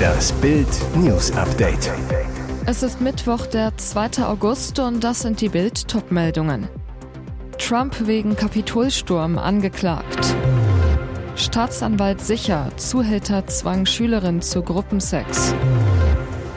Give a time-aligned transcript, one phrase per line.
[0.00, 1.90] Das Bild News Update.
[2.66, 4.24] Es ist Mittwoch, der 2.
[4.24, 6.68] August und das sind die Bild Topmeldungen.
[7.58, 10.36] Trump wegen Kapitolsturm angeklagt.
[11.34, 15.54] Staatsanwalt sicher, Zuhälter zwang Schülerin zu Gruppensex.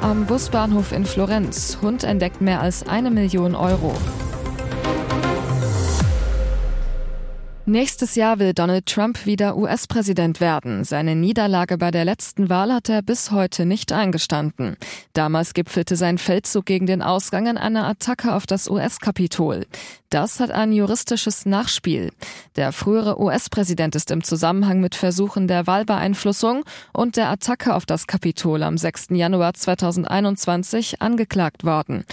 [0.02, 3.96] Am Busbahnhof in Florenz, Hund entdeckt mehr als eine Million Euro.
[7.68, 10.84] Nächstes Jahr will Donald Trump wieder US-Präsident werden.
[10.84, 14.78] Seine Niederlage bei der letzten Wahl hat er bis heute nicht eingestanden.
[15.14, 19.66] Damals gipfelte sein Feldzug gegen den Ausgang in einer Attacke auf das US-Kapitol.
[20.12, 22.12] Das hat ein juristisches Nachspiel.
[22.56, 28.06] Der frühere US-Präsident ist im Zusammenhang mit Versuchen der Wahlbeeinflussung und der Attacke auf das
[28.06, 29.08] Kapitol am 6.
[29.10, 32.06] Januar 2021 angeklagt worden.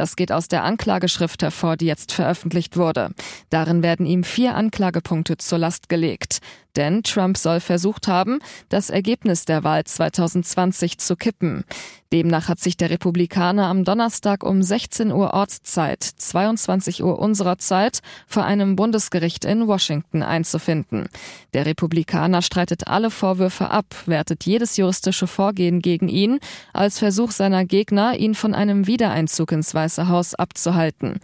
[0.00, 3.10] Das geht aus der Anklageschrift hervor, die jetzt veröffentlicht wurde.
[3.50, 6.38] Darin werden ihm vier Anklagepunkte zur Last gelegt.
[6.76, 11.64] Denn Trump soll versucht haben, das Ergebnis der Wahl 2020 zu kippen.
[12.12, 18.00] Demnach hat sich der Republikaner am Donnerstag um 16 Uhr Ortszeit, 22 Uhr unserer Zeit,
[18.26, 21.08] vor einem Bundesgericht in Washington einzufinden.
[21.54, 26.40] Der Republikaner streitet alle Vorwürfe ab, wertet jedes juristische Vorgehen gegen ihn
[26.72, 31.20] als Versuch seiner Gegner, ihn von einem Wiedereinzug ins Weiße Haus abzuhalten.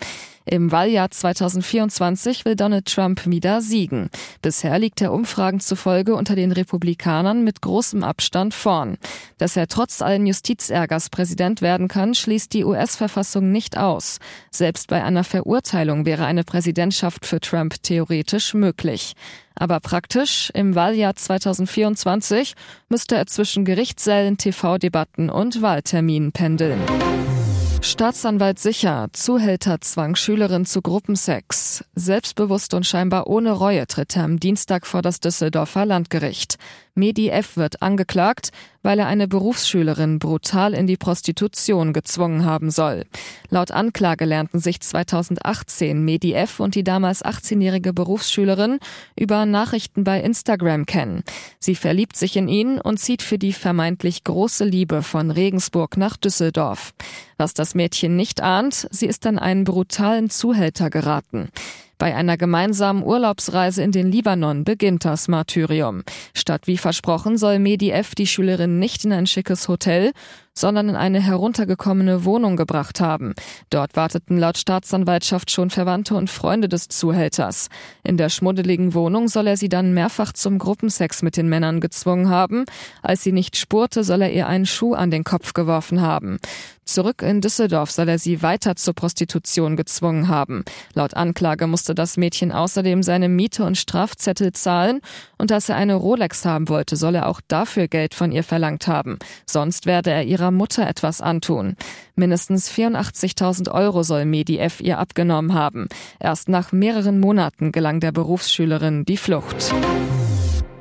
[0.49, 4.11] Im Wahljahr 2024 will Donald Trump wieder siegen.
[4.43, 8.97] Bisher liegt er Umfragen zufolge unter den Republikanern mit großem Abstand vorn.
[9.39, 14.19] Dass er trotz allen Justizärgers Präsident werden kann, schließt die US-Verfassung nicht aus.
[14.53, 19.15] Selbst bei einer Verurteilung wäre eine Präsidentschaft für Trump theoretisch möglich.
[19.57, 22.55] Aber praktisch, im Wahljahr 2024
[22.89, 26.79] müsste er zwischen Gerichtssälen, TV-Debatten und Wahlterminen pendeln.
[27.87, 31.85] Staatsanwalt sicher, Zuhälter zwang Schülerin zu Gruppensex.
[31.95, 36.59] Selbstbewusst und scheinbar ohne Reue tritt er am Dienstag vor das Düsseldorfer Landgericht.
[36.99, 37.57] Medi F.
[37.59, 38.51] wird angeklagt,
[38.83, 43.05] weil er eine Berufsschülerin brutal in die Prostitution gezwungen haben soll.
[43.51, 46.59] Laut Anklage lernten sich 2018 Medi F.
[46.59, 48.79] und die damals 18-jährige Berufsschülerin
[49.15, 51.23] über Nachrichten bei Instagram kennen.
[51.59, 56.17] Sie verliebt sich in ihn und zieht für die vermeintlich große Liebe von Regensburg nach
[56.17, 56.95] Düsseldorf.
[57.37, 61.51] Was das Mädchen nicht ahnt, sie ist an einen brutalen Zuhälter geraten.
[61.99, 66.03] Bei einer gemeinsamen Urlaubsreise in den Libanon beginnt das Martyrium.
[66.35, 68.15] Statt wie versprochen soll Medi F.
[68.15, 70.13] die Schülerin nicht in ein schickes Hotel,
[70.57, 73.35] sondern in eine heruntergekommene Wohnung gebracht haben.
[73.71, 77.69] Dort warteten laut Staatsanwaltschaft schon Verwandte und Freunde des Zuhälters.
[78.03, 82.31] In der schmuddeligen Wohnung soll er sie dann mehrfach zum Gruppensex mit den Männern gezwungen
[82.31, 82.65] haben.
[83.03, 86.39] Als sie nicht spurte, soll er ihr einen Schuh an den Kopf geworfen haben.
[86.87, 90.65] Zurück in Düsseldorf soll er sie weiter zur Prostitution gezwungen haben.
[90.95, 95.01] Laut Anklage musste das Mädchen außerdem seine Miete und Strafzettel zahlen
[95.37, 98.87] und dass er eine Rolex haben wollte, soll er auch dafür Geld von ihr verlangt
[98.87, 99.19] haben.
[99.47, 101.75] Sonst werde er ihrer Mutter etwas antun.
[102.15, 105.89] Mindestens 84.000 Euro soll Medif ihr abgenommen haben.
[106.21, 109.75] Erst nach mehreren Monaten gelang der Berufsschülerin die Flucht.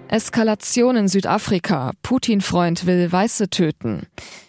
[0.07, 1.93] Eskalation in Südafrika.
[2.03, 4.05] Putin-Freund will Weiße töten.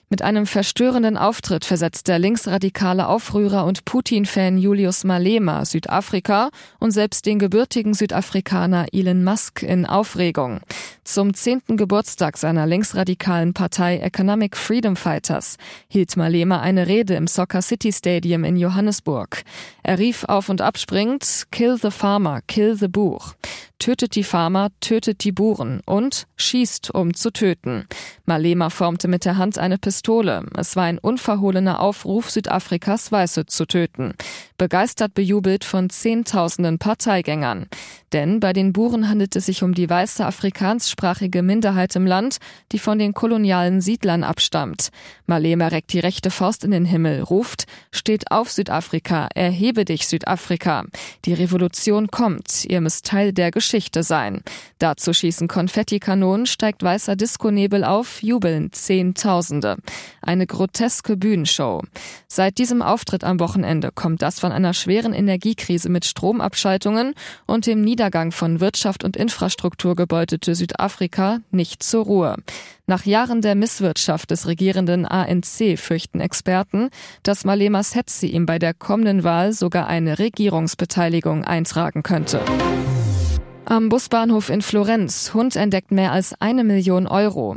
[0.09, 7.27] Mit einem verstörenden Auftritt versetzt der linksradikale Aufrührer und Putin-Fan Julius Malema Südafrika und selbst
[7.27, 10.61] den gebürtigen Südafrikaner Elon Musk in Aufregung.
[11.03, 15.57] Zum zehnten Geburtstag seiner linksradikalen Partei Economic Freedom Fighters
[15.89, 19.43] hielt Malema eine Rede im Soccer City Stadium in Johannesburg.
[19.83, 23.35] Er rief auf und abspringend Kill the Farmer, kill the Buch
[23.79, 27.87] tötet die Farmer, tötet die Buren und schießt, um zu töten.
[28.25, 30.45] Malema formte mit der Hand eine Pistole.
[30.57, 34.15] Es war ein unverhohlener Aufruf, Südafrikas Weiße zu töten.
[34.59, 37.67] Begeistert bejubelt von Zehntausenden Parteigängern.
[38.13, 42.39] Denn bei den Buren handelt es sich um die weiße afrikanssprachige Minderheit im Land,
[42.73, 44.89] die von den kolonialen Siedlern abstammt.
[45.27, 50.85] Malema reckt die rechte Faust in den Himmel, ruft, steht auf Südafrika, erhebe dich Südafrika.
[51.25, 54.43] Die Revolution kommt, ihr müsst Teil der Geschichte Geschichte sein.
[54.79, 59.79] Dazu schießen Konfettikanonen, steigt weißer Diskonebel auf, jubeln Zehntausende.
[60.23, 61.83] Eine groteske Bühnenshow.
[62.29, 67.15] Seit diesem Auftritt am Wochenende kommt das von einer schweren Energiekrise mit Stromabschaltungen
[67.47, 72.37] und dem Niedergang von Wirtschaft und Infrastruktur gebeutete Südafrika nicht zur Ruhe.
[72.87, 76.91] Nach Jahren der Misswirtschaft des regierenden ANC fürchten Experten,
[77.25, 82.41] dass Malemas Hetzi ihm bei der kommenden Wahl sogar eine Regierungsbeteiligung eintragen könnte.
[83.69, 85.35] Am Busbahnhof in Florenz.
[85.35, 87.57] Hund entdeckt mehr als eine Million Euro.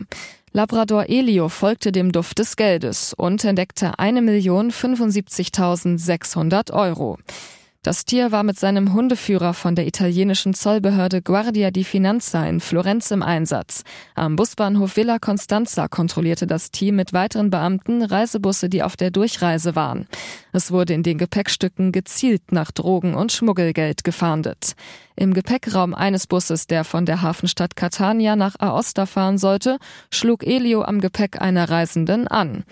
[0.53, 7.19] Labrador Elio folgte dem Duft des Geldes und entdeckte eine Million 75.600 Euro.
[7.81, 13.09] Das Tier war mit seinem Hundeführer von der italienischen Zollbehörde Guardia di Finanza in Florenz
[13.09, 13.85] im Einsatz.
[14.15, 19.77] Am Busbahnhof Villa Constanza kontrollierte das Team mit weiteren Beamten Reisebusse, die auf der Durchreise
[19.77, 20.07] waren.
[20.51, 24.75] Es wurde in den Gepäckstücken gezielt nach Drogen und Schmuggelgeld gefahndet.
[25.15, 29.77] Im Gepäckraum eines Busses, der von der Hafenstadt Catania nach Aosta fahren sollte,
[30.11, 32.65] schlug Elio am Gepäck einer Reisenden an.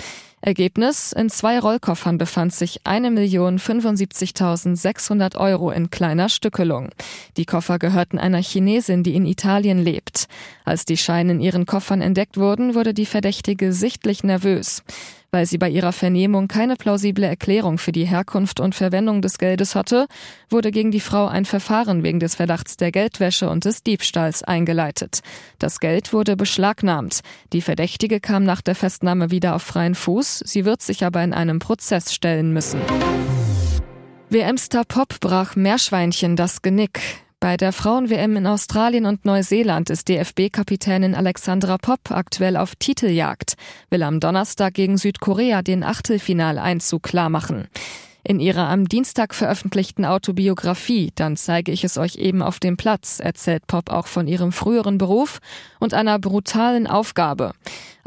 [0.47, 6.91] Ergebnis, in zwei Rollkoffern befand sich 1.075.600 Euro in kleiner Stückelung.
[7.35, 10.29] Die Koffer gehörten einer Chinesin, die in Italien lebt.
[10.63, 14.83] Als die Scheine in ihren Koffern entdeckt wurden, wurde die Verdächtige sichtlich nervös.
[15.31, 19.75] Weil sie bei ihrer Vernehmung keine plausible Erklärung für die Herkunft und Verwendung des Geldes
[19.75, 20.07] hatte,
[20.49, 25.19] wurde gegen die Frau ein Verfahren wegen des Verdachts der Geldwäsche und des Diebstahls eingeleitet.
[25.59, 27.19] Das Geld wurde beschlagnahmt.
[27.51, 30.43] Die Verdächtige kam nach der Festnahme wieder auf freien Fuß.
[30.45, 32.79] Sie wird sich aber in einem Prozess stellen müssen.
[34.29, 37.26] WM-Star Pop brach Meerschweinchen das Genick.
[37.39, 43.53] Bei der Frauen-WM in Australien und Neuseeland ist DFB-Kapitänin Alexandra Popp aktuell auf Titeljagd,
[43.91, 47.67] will am Donnerstag gegen Südkorea den Achtelfinaleinzug klarmachen.
[48.23, 53.19] In ihrer am Dienstag veröffentlichten Autobiografie Dann zeige ich es euch eben auf dem Platz
[53.19, 55.37] erzählt Pop auch von ihrem früheren Beruf
[55.79, 57.53] und einer brutalen Aufgabe.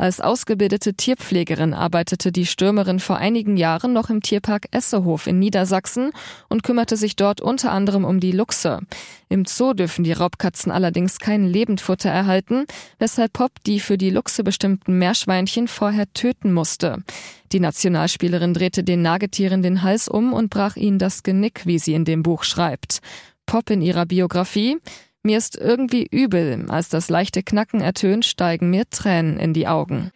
[0.01, 6.13] Als ausgebildete Tierpflegerin arbeitete die Stürmerin vor einigen Jahren noch im Tierpark Essehof in Niedersachsen
[6.49, 8.81] und kümmerte sich dort unter anderem um die Luchse.
[9.29, 12.65] Im Zoo dürfen die Raubkatzen allerdings kein Lebendfutter erhalten,
[12.99, 17.05] weshalb Pop die für die Luchse bestimmten Meerschweinchen vorher töten musste.
[17.53, 21.93] Die Nationalspielerin drehte den Nagetieren den Hals um und brach ihnen das Genick, wie sie
[21.93, 23.01] in dem Buch schreibt.
[23.45, 24.79] Pop in ihrer Biografie
[25.23, 26.67] mir ist irgendwie übel.
[26.69, 30.11] Als das leichte Knacken ertönt, steigen mir Tränen in die Augen.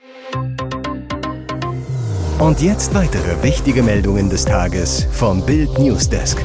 [2.39, 6.43] Und jetzt weitere wichtige Meldungen des Tages vom Bild Newsdesk.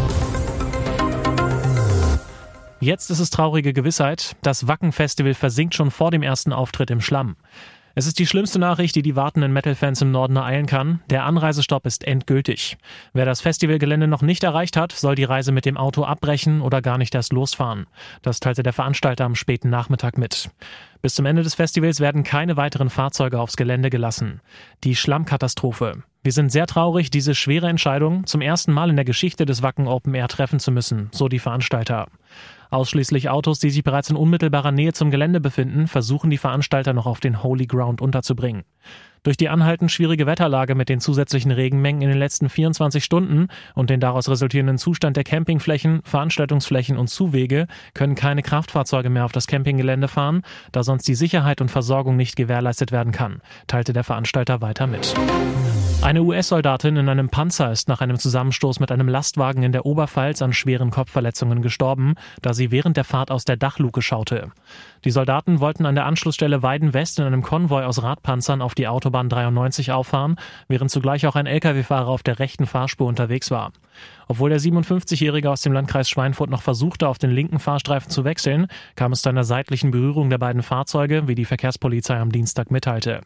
[2.81, 4.35] Jetzt ist es traurige Gewissheit.
[4.41, 7.35] Das Wacken-Festival versinkt schon vor dem ersten Auftritt im Schlamm.
[7.99, 11.01] Es ist die schlimmste Nachricht, die die wartenden Metal-Fans im Norden ereilen kann.
[11.09, 12.77] Der Anreisestopp ist endgültig.
[13.11, 16.81] Wer das Festivalgelände noch nicht erreicht hat, soll die Reise mit dem Auto abbrechen oder
[16.81, 17.87] gar nicht erst losfahren.
[18.21, 20.49] Das teilte der Veranstalter am späten Nachmittag mit.
[21.01, 24.41] Bis zum Ende des Festivals werden keine weiteren Fahrzeuge aufs Gelände gelassen.
[24.83, 26.03] Die Schlammkatastrophe.
[26.23, 29.87] Wir sind sehr traurig, diese schwere Entscheidung zum ersten Mal in der Geschichte des Wacken
[29.87, 32.07] Open Air treffen zu müssen, so die Veranstalter.
[32.69, 37.05] Ausschließlich Autos, die sich bereits in unmittelbarer Nähe zum Gelände befinden, versuchen die Veranstalter noch
[37.05, 38.63] auf den Holy Ground unterzubringen.
[39.23, 43.89] Durch die anhaltend schwierige Wetterlage mit den zusätzlichen Regenmengen in den letzten 24 Stunden und
[43.89, 49.47] den daraus resultierenden Zustand der Campingflächen, Veranstaltungsflächen und Zuwege können keine Kraftfahrzeuge mehr auf das
[49.47, 54.61] Campinggelände fahren, da sonst die Sicherheit und Versorgung nicht gewährleistet werden kann, teilte der Veranstalter
[54.61, 55.13] weiter mit.
[56.09, 60.41] Eine US-Soldatin in einem Panzer ist nach einem Zusammenstoß mit einem Lastwagen in der Oberpfalz
[60.41, 64.51] an schweren Kopfverletzungen gestorben, da sie während der Fahrt aus der Dachluke schaute.
[65.05, 69.29] Die Soldaten wollten an der Anschlussstelle Weiden-West in einem Konvoi aus Radpanzern auf die Autobahn
[69.29, 73.71] 93 auffahren, während zugleich auch ein Lkw-Fahrer auf der rechten Fahrspur unterwegs war.
[74.27, 78.65] Obwohl der 57-Jährige aus dem Landkreis Schweinfurt noch versuchte, auf den linken Fahrstreifen zu wechseln,
[78.95, 83.21] kam es zu einer seitlichen Berührung der beiden Fahrzeuge, wie die Verkehrspolizei am Dienstag mitteilte.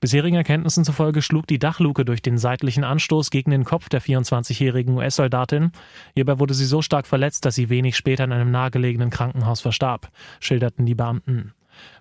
[0.00, 4.96] Bisherigen Erkenntnissen zufolge schlug die Dachluke durch den seitlichen Anstoß gegen den Kopf der 24-jährigen
[4.96, 5.72] US-Soldatin.
[6.14, 10.10] Hierbei wurde sie so stark verletzt, dass sie wenig später in einem nahegelegenen Krankenhaus verstarb,
[10.40, 11.52] schilderten die Beamten.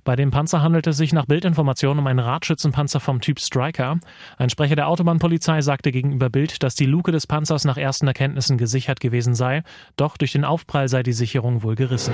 [0.05, 3.99] Bei dem Panzer handelte es sich nach Bildinformationen um einen Radschützenpanzer vom Typ Striker.
[4.37, 8.57] Ein Sprecher der Autobahnpolizei sagte gegenüber Bild, dass die Luke des Panzers nach ersten Erkenntnissen
[8.57, 9.63] gesichert gewesen sei,
[9.97, 12.13] doch durch den Aufprall sei die Sicherung wohl gerissen.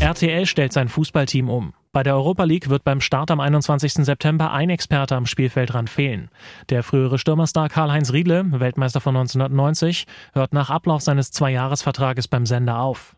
[0.00, 1.72] RTL stellt sein Fußballteam um.
[1.94, 3.92] Bei der Europa League wird beim Start am 21.
[3.92, 6.30] September ein Experte am Spielfeldrand fehlen.
[6.70, 12.78] Der frühere Stürmerstar Karl-Heinz Riedle, Weltmeister von 1990, hört nach Ablauf seines Zweijahresvertrages beim Sender
[12.78, 13.14] auf.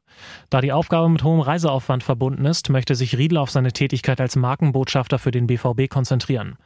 [0.50, 4.36] Da die Aufgabe mit hohem Reiseaufwand verbunden ist, möchte sich Riedle auf seine Tätigkeit als
[4.36, 6.56] Markenbotschafter für den BVB konzentrieren.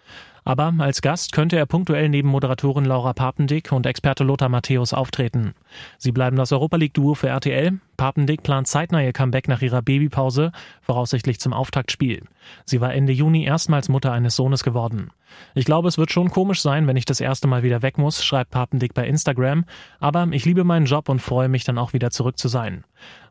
[0.45, 5.55] Aber als Gast könnte er punktuell neben Moderatorin Laura Papendick und Experte Lothar Matthäus auftreten.
[5.99, 7.79] Sie bleiben das Europa League Duo für RTL.
[7.99, 12.23] Papendick plant zeitnah ihr Comeback nach ihrer Babypause, voraussichtlich zum Auftaktspiel.
[12.65, 15.11] Sie war Ende Juni erstmals Mutter eines Sohnes geworden.
[15.55, 18.25] Ich glaube, es wird schon komisch sein, wenn ich das erste Mal wieder weg muss,
[18.25, 19.65] schreibt Papendick bei Instagram.
[20.01, 22.85] Aber ich liebe meinen Job und freue mich dann auch wieder zurück zu sein.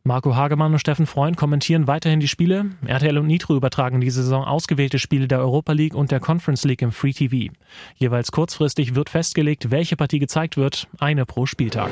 [0.04, 2.68] Marco Hagemann und Steffen Freund kommentieren weiterhin die Spiele.
[2.86, 6.82] RTL und Nitro übertragen diese Saison ausgewählte Spiele der Europa League und der Conference League
[6.82, 7.54] im Free TV.
[7.96, 11.89] Jeweils kurzfristig wird festgelegt, welche Partie gezeigt wird, eine pro Spieltag.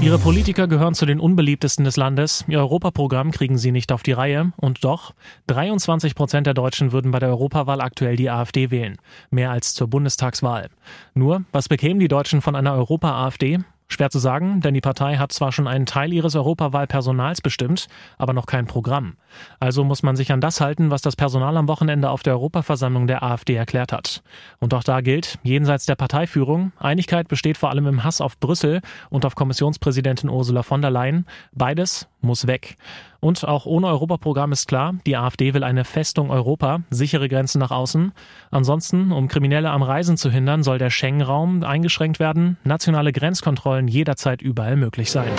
[0.00, 2.44] Ihre Politiker gehören zu den unbeliebtesten des Landes.
[2.48, 4.52] Ihr Europaprogramm kriegen sie nicht auf die Reihe.
[4.56, 5.14] Und doch,
[5.46, 8.96] 23 Prozent der Deutschen würden bei der Europawahl aktuell die AfD wählen.
[9.42, 10.68] Mehr als zur Bundestagswahl.
[11.14, 13.58] Nur, was bekämen die Deutschen von einer Europa-AfD?
[13.88, 18.34] Schwer zu sagen, denn die Partei hat zwar schon einen Teil ihres Europawahlpersonals bestimmt, aber
[18.34, 19.16] noch kein Programm.
[19.60, 23.06] Also muss man sich an das halten, was das Personal am Wochenende auf der Europaversammlung
[23.06, 24.22] der AfD erklärt hat.
[24.58, 28.80] Und auch da gilt, jenseits der Parteiführung, Einigkeit besteht vor allem im Hass auf Brüssel
[29.10, 31.26] und auf Kommissionspräsidentin Ursula von der Leyen.
[31.52, 32.76] Beides muss weg.
[33.20, 37.70] Und auch ohne Europaprogramm ist klar, die AfD will eine Festung Europa, sichere Grenzen nach
[37.70, 38.12] außen.
[38.50, 44.42] Ansonsten, um Kriminelle am Reisen zu hindern, soll der Schengen-Raum eingeschränkt werden, nationale Grenzkontrollen jederzeit
[44.42, 45.30] überall möglich sein.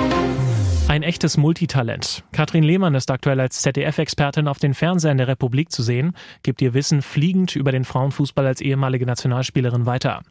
[0.94, 2.24] Ein echtes Multitalent.
[2.34, 6.76] Katrin Lehmann ist aktuell als ZDF-Expertin auf den Fernsehern der Republik zu sehen, gibt ihr
[6.76, 10.22] Wissen fliegend über den Frauenfußball als ehemalige Nationalspielerin weiter.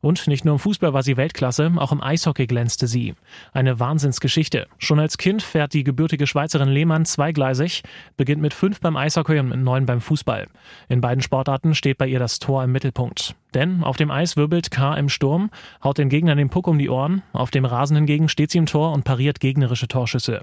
[0.00, 3.16] Und nicht nur im Fußball war sie Weltklasse, auch im Eishockey glänzte sie.
[3.52, 4.68] Eine Wahnsinnsgeschichte.
[4.78, 7.82] Schon als Kind fährt die gebürtige Schweizerin Lehmann zweigleisig,
[8.16, 10.46] beginnt mit fünf beim Eishockey und mit neun beim Fußball.
[10.88, 13.34] In beiden Sportarten steht bei ihr das Tor im Mittelpunkt.
[13.54, 15.50] Denn auf dem Eis wirbelt K im Sturm,
[15.82, 18.66] haut den Gegnern den Puck um die Ohren, auf dem Rasen hingegen steht sie im
[18.66, 20.42] Tor und pariert gegnerische Torschüsse.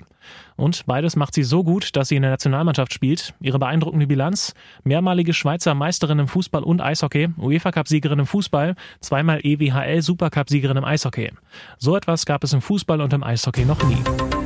[0.56, 3.34] Und beides macht sie so gut, dass sie in der Nationalmannschaft spielt.
[3.40, 10.78] Ihre beeindruckende Bilanz, mehrmalige Schweizer Meisterin im Fußball und Eishockey, UEFA-Cup-Siegerin im Fußball, zweimal EWHL-Supercup-Siegerin
[10.78, 11.32] im Eishockey.
[11.78, 14.39] So etwas gab es im Fußball und im Eishockey noch nie.